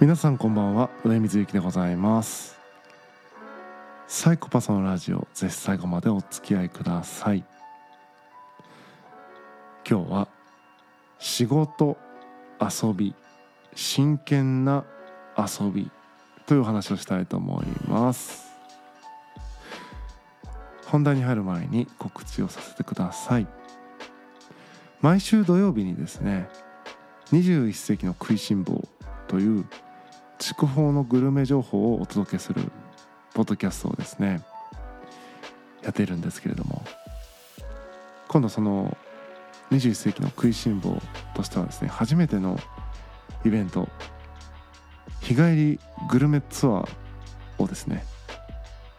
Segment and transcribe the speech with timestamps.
[0.00, 0.90] 皆さんこんばんは。
[1.04, 2.58] 上水幸でございます。
[4.08, 7.44] サイコパスのラジオぜひ最後までお付き合いください。
[9.88, 10.28] 今日は
[11.20, 11.96] 仕事
[12.60, 13.14] 遊び
[13.76, 14.84] 真剣な
[15.38, 15.88] 遊び
[16.46, 18.48] という話をしたいと思います。
[20.86, 23.46] 本題に入る前に告知をさせてください。
[25.00, 26.48] 毎週土曜日にですね
[27.30, 28.82] 21世紀の食いしん坊
[29.28, 29.64] という
[30.38, 32.70] 筑豊のグルメ情報をお届けする
[33.34, 34.42] ポッドキャストをですね
[35.82, 36.82] やってるんですけれども
[38.28, 38.96] 今度その
[39.70, 40.98] 21世紀の食いしん坊
[41.34, 42.58] としてはですね初めての
[43.44, 43.88] イベント
[45.20, 46.88] 日帰りグルメツアー
[47.58, 48.04] をですね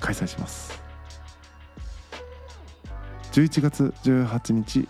[0.00, 0.82] 開催します。
[3.32, 4.88] 11月18日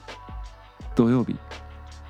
[0.96, 1.36] 土曜日、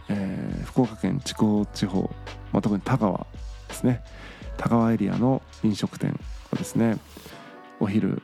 [0.09, 2.11] えー、福岡県筑豊地方、
[2.53, 3.27] まあ、特に田川
[3.73, 4.04] ですね。
[4.56, 6.18] 田川エリアの飲食店
[6.52, 6.98] をですね
[7.80, 8.23] お昼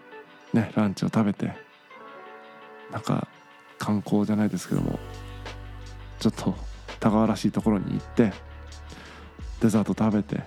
[0.52, 1.52] ねランチを食べて
[2.92, 3.28] なんか
[3.78, 4.98] 観光じゃないですけども
[6.20, 6.54] ちょっと
[7.00, 8.32] 田川らしいところに行って
[9.60, 10.42] デザート食べて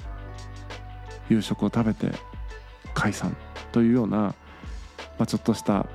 [1.29, 2.11] 夕食を食べて
[2.93, 3.35] 解散
[3.71, 4.35] というような、ま
[5.19, 5.85] あ、ちょっとした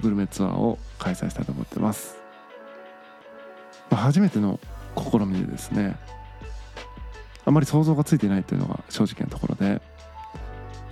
[0.00, 2.16] グルメツアーを開催したいと思ってます、
[3.90, 4.58] まあ、初めての
[4.96, 5.96] 試みでですね
[7.54, 9.80] まり想像がついていないというのが正直なところで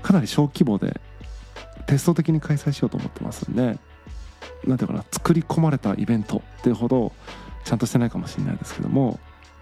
[0.02, 1.00] かなり小規模で
[1.86, 3.78] テスト的に開催しようと思ってますんで
[4.64, 7.12] 何ていうかな作り込まれたイベントっていうほど
[7.64, 9.18] ちゃんとしてないかもしれないですけども、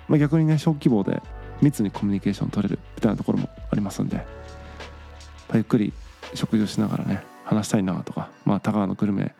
[0.08, 1.22] まあ、逆にね小規模で
[1.60, 5.92] 密にコミュニケーション取れるみたいなところもありますんで、まあ、ゆっくり
[6.34, 9.34] 食事をしながらね話したいなとか、まあ、田川のグルメ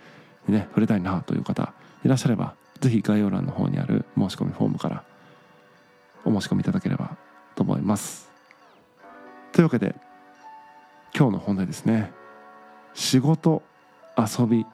[0.48, 1.72] にね触れたいなという方
[2.04, 5.04] いらっしゃれば是非概要欄の方にある申し込みフォームから
[6.24, 6.97] お申し込みいただければ
[7.88, 8.30] ます。
[9.52, 9.96] というわけで
[11.16, 12.12] 今日の本題ですね。
[12.94, 13.62] 仕事
[14.16, 14.66] 遊び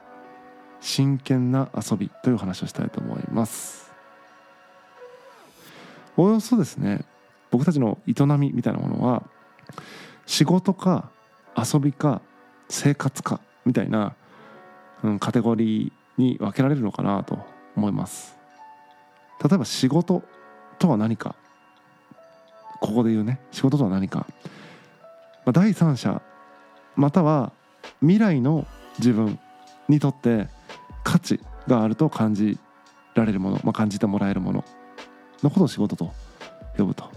[0.80, 3.92] 真剣な遊びという話をしたいと思います。
[6.16, 7.04] およそですね
[7.50, 9.22] 僕たちの営みみたいなものは
[10.26, 11.10] 仕事か
[11.56, 12.20] 遊びか
[12.68, 14.16] 生活かみたいな、
[15.02, 17.38] うん、カテゴリーに分けられるのかなと
[17.76, 18.36] 思います。
[19.42, 20.22] 例えば仕事
[20.78, 21.36] とは何か。
[22.84, 23.40] ここで言うね。
[23.50, 24.26] 仕事とは何か、
[25.46, 26.20] まあ、第三者
[26.96, 27.52] または
[28.00, 28.66] 未来の
[28.98, 29.38] 自分
[29.88, 30.48] にとって
[31.02, 32.58] 価値があると感じ
[33.14, 34.64] られるもの、まあ、感じてもらえるもの
[35.42, 36.12] のことを仕事と
[36.76, 37.10] 呼ぶと、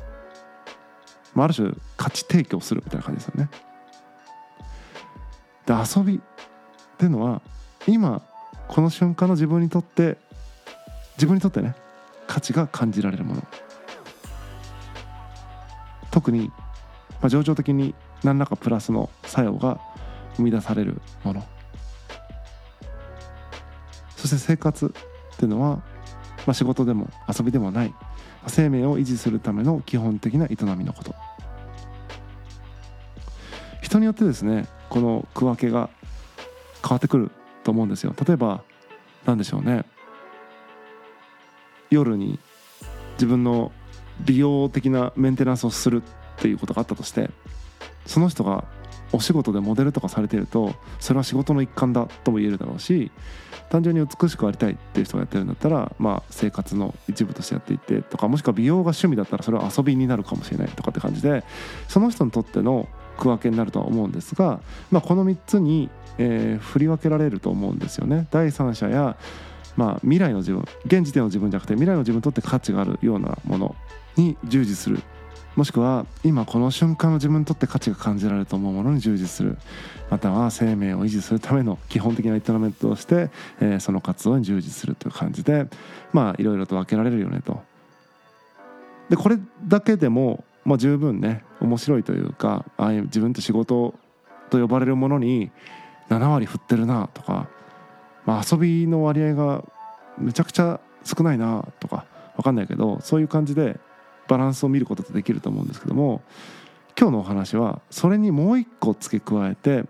[1.35, 3.49] まあ、ある種価値提供するみたいな感じですよね。
[5.65, 6.19] で遊びっ
[6.97, 7.41] ていうのは
[7.87, 8.21] 今
[8.69, 10.17] この瞬間の自分にとって
[11.17, 11.75] 自分にとってね
[12.25, 13.43] 価値が感じられるもの。
[16.17, 16.51] 特に、
[17.21, 19.79] まあ、情緒的に何らかプラスの作用が
[20.35, 21.45] 生み出されるもの。
[24.15, 25.83] そして生活っていうのは、ま
[26.47, 27.93] あ、仕事でも遊びでもない
[28.47, 31.13] 生命を維持するための基本的な営みのこと。
[33.83, 35.91] 人によってですねこの区分けが
[36.81, 37.29] 変わってくる
[37.63, 38.15] と思うんですよ。
[38.25, 38.63] 例えば
[39.23, 39.85] 何でしょうね。
[41.91, 42.39] 夜に
[43.17, 43.71] 自分の
[44.25, 46.03] 美容的なメンテナンスをする
[46.37, 47.29] っていうことがあったとして
[48.05, 48.65] その人が
[49.13, 53.11] お仕事でモデルとかされてるとそれは仕事の一環だとも言えるだろうし
[53.69, 61.43] 単純に美しくありたいっていう人がやってるんだったら、まあ、生活の一部としてやっていってとかもしくは美容が趣味だったらそれは遊びになるかもしれないとかって感じで
[61.87, 64.61] その人にとっての区分けになるとは思うんですが、
[64.91, 68.27] まあ、この3つに、えー、振り分けられると思うんですよね。
[68.31, 69.17] 第三者や
[69.75, 73.75] まあ、未来の自分現時点の自分じゃなくて未来の自分にとって価値があるようなもの
[74.17, 75.01] に従事する
[75.57, 79.57] もしくは今この瞬間の自分にとって価値が感じられると思うものに従事する
[80.11, 85.65] または生命を維持するための基本的な営みとして、えー、その活動に従事するという感じで
[86.13, 87.59] まあいろいろと分けられるよねと。
[89.09, 93.95] でこれだけでも、まあ、十分ね面白いというかああいう自分って仕事
[94.51, 95.49] と呼ばれるものに
[96.09, 97.49] 7割振ってるなとか、
[98.25, 99.63] まあ、遊びの割合が
[100.19, 102.05] めちゃくちゃ少ないなとか
[102.35, 103.79] 分かんないけどそういう感じで
[104.27, 106.21] バランスを見ることってできると思うんですけども
[106.99, 109.85] 今日のお話はそれにもう一個付け加えて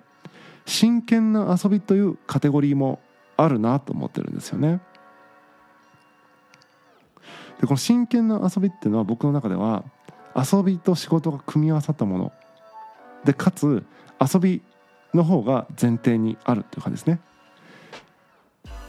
[0.66, 3.00] 真剣な遊びというカテゴリーも
[3.38, 4.82] あるなと思ってるんですよね。
[7.62, 9.84] でこの真剣な遊びっていうのは僕の中では
[10.36, 12.34] 遊びと仕事が組み合わさったもの
[13.24, 13.84] でかつ
[14.20, 14.62] 遊び
[15.14, 17.20] の方が前提にあるっていう感じですね。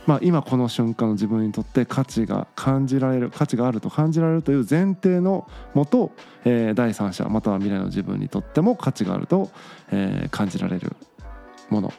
[0.09, 6.13] まあ、今この瞬間の自分にとって価値が感じられる価値があると感じられるという前提のもと、
[6.47, 9.51] えー、第三者または未来の自分にとっても価値があると、
[9.93, 10.97] えー、感じられる
[11.69, 11.93] もの、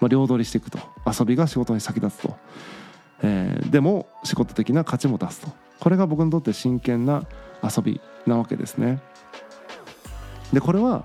[0.00, 0.78] まあ、両取りしていくと。
[1.06, 2.36] 遊びが仕事に先立つと、
[3.22, 5.48] えー、でも仕事的な価値も出すと。
[5.78, 7.26] これが僕にとって真剣な
[7.62, 8.98] 遊びなわけですね。
[10.54, 11.04] でこれは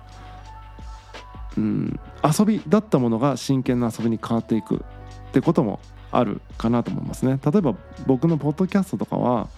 [1.57, 7.39] うん遊びだったものが真剣な遊びに変わっていくってこともあるかなと思いますね。
[7.43, 7.75] 例えば
[8.05, 9.49] 僕のポッドキャストとかは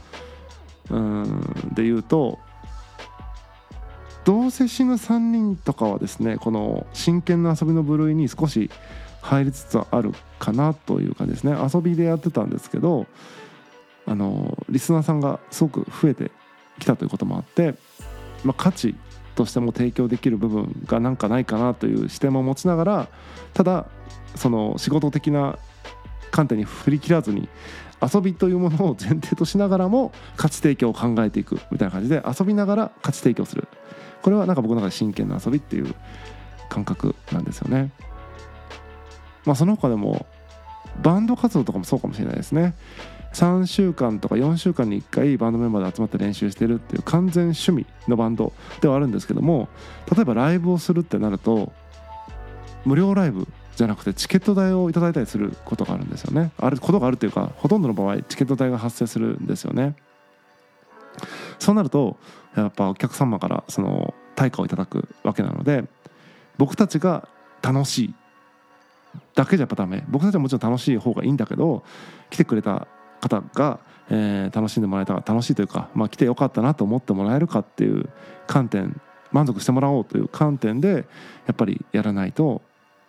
[0.90, 2.40] うんで言うと
[4.26, 8.70] どうせ死ぬ3人とかはですねこの真剣な遊びの部類に少し
[9.22, 13.06] 入りつつあるかなというかですね遊びでやってたんですけど
[14.06, 16.32] あのリスナーさんがすごく増えて
[16.80, 17.76] きたということもあって、
[18.44, 18.96] まあ、価値
[19.36, 23.08] としても提供できる部分がなんかないかなという視点も持ちながら
[23.54, 23.88] ただ
[24.36, 25.58] その仕事的な
[26.32, 27.50] 観点に振り切らずに
[28.02, 33.68] 遊びというものを前提としながらも価値提供を考えていくみたいな感じで遊びながら価値提供する
[34.22, 35.94] これはなんか僕の中で真剣な遊びっていう
[36.70, 37.92] 感覚なんですよね。
[39.46, 40.26] まあ、その他でも
[41.02, 42.76] バンド活動とかもそうかもしれないですね。
[43.34, 49.70] 3週間とか4週間に1回バンドメンバーで集まって練習してるっていう完全趣味のバンドではあるんですけども
[50.14, 51.72] 例えばライブをするってなると
[52.86, 53.48] 無料ライブ
[53.80, 56.52] じゃなくてチケット代をいただいたりすることがあるんですよね。
[56.58, 59.96] あることがあるというかほとんどの場合チケット代が発生するんですよね。
[61.60, 62.18] そうなると
[62.58, 65.86] やっぱお客様からその対価をいただくわけなので
[66.58, 67.30] 僕たちが
[67.62, 68.16] 楽しい
[69.34, 70.04] だけじゃやっぱダメ。
[70.10, 71.86] 僕たちはもちろん楽しい方がいいんだけど
[72.30, 72.86] 来てくれた
[73.22, 73.80] 方が、
[74.10, 78.10] えー、楽しんでもらえたら楽しいというか、まあ、来てよかったなと思ってもらえるかっていう
[78.46, 79.00] 観点
[79.32, 81.08] 満足してもらおうという観点で
[81.48, 82.62] やっぱりやらないと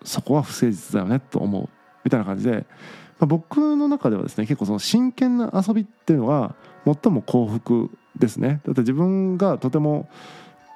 [0.05, 1.69] そこは不誠実だよねと思う
[2.05, 2.62] みたいな感じで、ま
[3.20, 6.55] あ、僕の中ではですね結構その真剣な遊びっていうのは
[6.85, 8.61] 最も幸福ですね。
[8.64, 10.08] だって自分がとても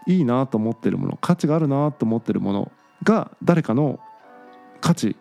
[0.07, 2.73] いいなと思ってるもの価値があるなと思ってるもの
[3.03, 3.99] が誰かの
[4.81, 5.17] 価値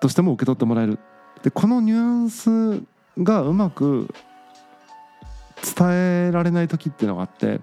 [0.00, 0.98] としても受け取ってもらえる。
[1.42, 2.82] でこのニュアンス
[3.18, 4.12] がうまく
[5.76, 7.60] 伝えられない時っていうのがあって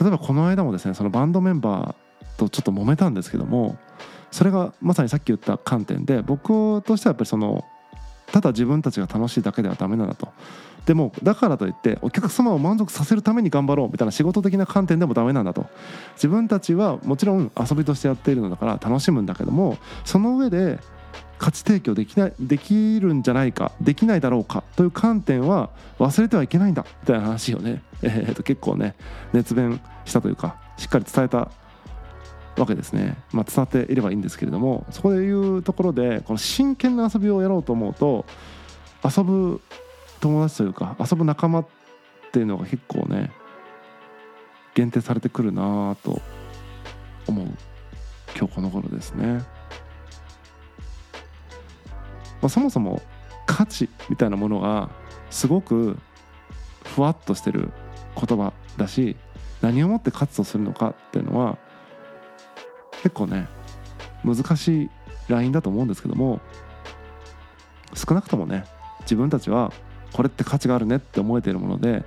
[0.00, 2.05] 例えばこの間もですねそのバンドメンバー
[2.36, 3.78] とちょっと揉めたんですけども
[4.30, 7.64] それがまさにさっき言った観点で僕としてはやっぱりその
[8.32, 10.28] ただ自分たちが楽しいだけではダメなんだと。
[10.84, 15.66] でもだからといってお客様を満足させるために頑張ろうみたいな仕事的な観点でもダメなんだと。
[16.14, 20.78] 自分たちはもちろん遊びとしてやっているのだから楽しむんだけどもその上で
[21.38, 28.94] 価値提供できないできるんじゃないかできないだろうかという観点は忘れてはいけないんだみたいな話をね、 えー、と結構ね
[29.32, 31.50] 熱弁したというかしっかり伝えた
[32.56, 38.24] わけですね、まあ、伝わっていればいいんですけれどもそこでいうところでこの真剣な遊びをやろうと思うと
[39.04, 39.60] 遊ぶ
[40.20, 41.66] 友達というか遊ぶ仲間っ
[42.32, 43.30] ていうのが結構ね
[44.74, 46.20] 限定されてくるなと
[47.26, 47.46] 思う
[48.36, 49.42] 今日この頃ですね。
[52.42, 53.00] まあ、そもそも
[53.46, 54.90] 価値みたいなものが
[55.30, 55.96] すごく
[56.84, 57.70] ふわっとしてる
[58.14, 59.16] 言葉だし
[59.62, 61.58] 何をもって価値とするのかっていうのは
[63.06, 63.46] 結構ね
[64.24, 64.90] 難しい
[65.28, 66.40] ラインだと思うんですけども
[67.94, 68.64] 少なくともね
[69.02, 69.72] 自分たちは
[70.12, 72.02] これって価値があるねって思えているもので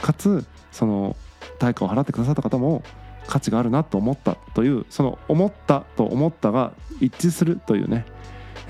[0.00, 1.16] かつその
[1.58, 2.82] 対価を払ってくださった方も
[3.26, 8.06] 価値があるなと思ったというその思ったと思ったが一致するというね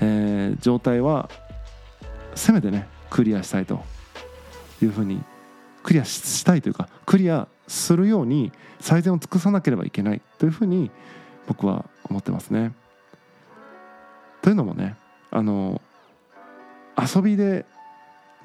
[0.01, 1.29] えー、状態は
[2.35, 3.83] せめてねクリアしたいと
[4.81, 5.21] いうふうに
[5.83, 10.89] クリアしたいというかクリアするように最善を尽くさなければいけないというふうに
[11.49, 12.73] 僕は思ってますね。
[14.43, 14.95] というのもね
[15.31, 15.81] あの
[16.97, 17.65] 遊びで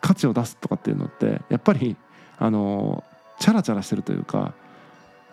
[0.00, 1.96] 価値を出すとかっていうのってやっぱり
[2.38, 3.04] あの
[3.38, 4.54] チャラチャラしてるというか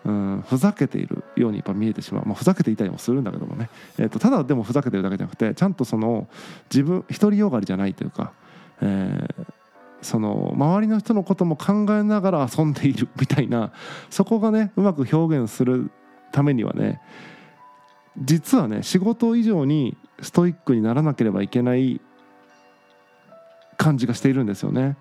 [0.04, 6.28] うんふざけているようにやっぱ見えてしまう、まあ、ふざけていたりもするんだけどもね、えー、とただでもふざけてるだけじゃなくてちゃんとその
[6.70, 8.32] 自分独りよがりじゃないというか、
[8.82, 9.46] えー、
[10.02, 13.72] その周りの人のことも考えながら遊んでいるみたいな
[14.10, 15.90] そこがねうまく表現する
[16.32, 17.00] ためにはね
[18.18, 22.00] 実はね仕事以上にストイックにならなければいけない
[23.76, 24.96] 感じがしているんですよね。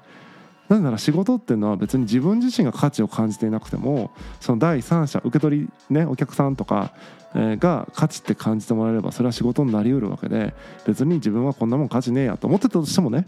[0.70, 6.94] なぜなら仕事っていうのは別に自分自身が価値を感じていなくてもその第三者受け取りねお客さんとか
[7.34, 10.54] が価値って感じてもらえればそれは仕事になりうるわけで
[10.88, 13.28] 別に自分はこんなもん価値ねえやと思ってたとしてもね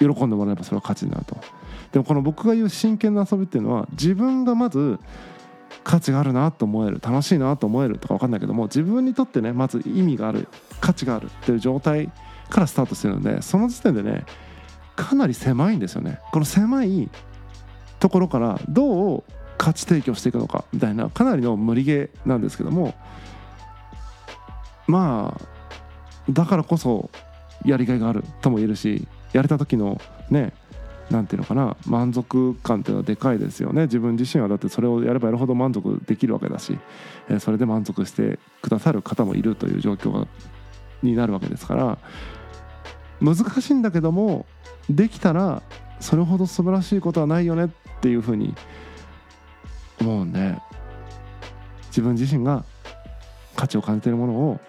[0.00, 1.36] 喜んでもらえばそれは価値になると
[1.92, 4.98] でもこの僕が言う真剣な遊びっていうのは自分がまず
[5.84, 10.48] 価値があるなと思える楽しいなと思えるとか分かんないけども自分にとってねまず意味がある
[10.80, 12.10] 価値があるっていう状態
[12.48, 14.24] からスタートしてるのでその時点でね
[14.96, 16.20] かなり狭いんですよね。
[16.32, 17.10] この狭い
[17.98, 19.24] ところからどう
[19.58, 22.94] 価値提供していくのかみたいなかなりの無理ゲーなんですけども
[24.86, 25.40] まあ
[26.30, 27.10] だからこそ
[27.64, 30.00] やりがいがあるとも言えるしやれた時の
[30.30, 30.52] ね
[31.14, 33.82] なんていうのかな満足感っていうのはでかいですよね。
[33.82, 36.76] 自分自身はだってそれをやればやるほど満足できるわけだし
[37.38, 40.26] それで満足してくださる方もいるという状況
[41.02, 41.98] になるわけですから
[43.20, 44.44] 難しいんだけども
[44.90, 45.62] できたら
[46.00, 47.68] それほど素晴らしいことはないよねっ
[48.00, 48.54] ていうふうに
[50.00, 50.56] 思うんで
[51.88, 52.64] 自分自身が
[53.54, 54.60] 価値を感じているものを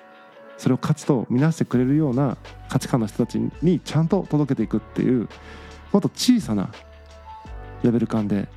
[0.57, 2.37] それを価値と見なしてくれるような
[2.69, 5.27] 価値観の人たちにちゃんと届けていくっていう
[5.95, 6.69] もっと小さな
[7.81, 8.49] レベル感で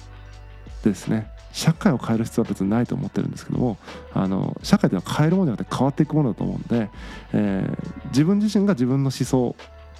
[0.82, 3.78] ですね社会を変える必要は別にないと思ってるんですけども
[4.12, 6.90] あの社会では変えるものじゃなくて変わっていくものだと思うんで、
[7.32, 9.54] えー、自分自身が自分の思想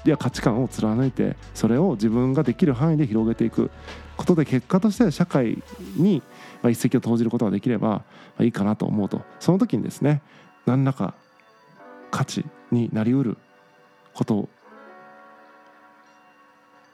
[0.05, 3.71] や価値観を貫いてそれを自分ができる範囲で広げていく
[4.17, 5.63] ことで結果として社会
[5.97, 6.25] に
[6.65, 8.03] 一石を投じることができれば
[8.41, 9.23] いいかなと思うと。
[9.39, 10.23] その時にですね
[10.67, 11.15] 何らか
[12.11, 13.39] 価値になりうる
[14.13, 14.49] こと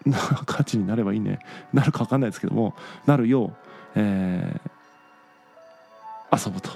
[0.46, 1.38] 価値になればいいね。
[1.73, 2.75] なるか分かんないですけども
[3.06, 3.52] なるよう、
[3.94, 6.70] えー、遊ぶと。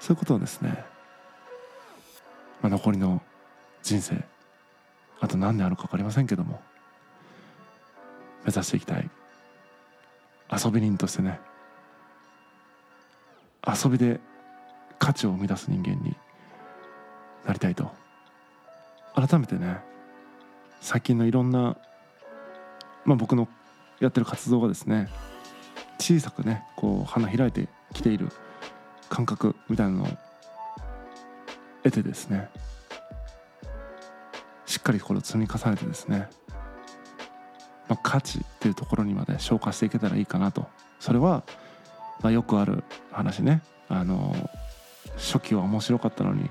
[0.00, 0.84] そういうことをですね、
[2.62, 3.20] まあ、残りの
[3.82, 4.24] 人生
[5.20, 6.60] あと何年あるか分かりませんけども
[8.44, 9.10] 目指していきたい。
[10.48, 11.40] 遊び人としてね
[13.66, 14.20] 遊びで
[14.98, 16.14] 価値を生み出す人間に
[17.44, 17.90] なりたいと。
[19.16, 19.80] 改めてね
[20.80, 21.76] 最近のいろんな、
[23.04, 23.48] まあ、僕の
[24.00, 25.08] やってる活動がですね
[25.98, 28.28] 小さくねこう花開いてきている
[29.08, 30.08] 感覚みたいなのを
[31.82, 32.50] 得てですね
[34.66, 36.28] しっかりこれを積み重ねてですね、
[37.88, 40.66] まあ、価値っていうところにまで消化していけたらいいかなと。
[41.00, 41.44] それは、
[42.20, 43.62] まあ、よくある話ね。
[43.88, 44.34] あの
[45.16, 46.50] 初期は面白かったのに、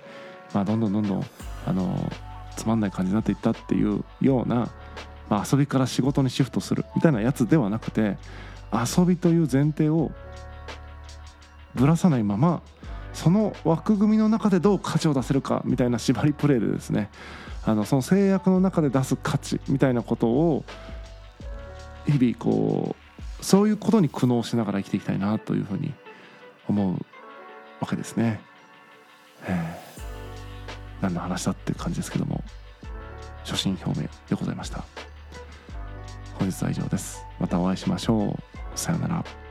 [0.54, 1.24] まあ、どんどんどんどん
[1.68, 2.12] あの
[2.56, 4.72] つまんない感じになっていったっていうような、
[5.30, 8.18] まあ、遊びから仕事にシフトするみたいなやつではなくて
[8.72, 10.12] 遊びという前提を
[11.76, 12.62] ぶらさないまま
[13.14, 17.10] その枠組みの中でどう価値を出せるかみたいな縛りプレーでですね
[17.64, 20.64] あのその制約の中で出す価値みたいなことを
[22.06, 22.96] 日々こ
[23.40, 25.94] うそういうことに苦悩しながら生きていきたいなというふうに
[26.68, 26.94] 思う
[27.80, 28.42] わけですね。
[29.48, 30.05] えー
[31.02, 32.44] 何の話だっていう感じですけども
[33.44, 34.84] 初心表明でございました。
[36.40, 37.24] 本日は以上です。
[37.40, 38.36] またお会いしましょう。
[38.76, 39.45] さようなら。